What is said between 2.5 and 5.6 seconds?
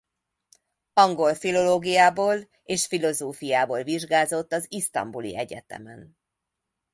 és filozófiából vizsgázott az isztambuli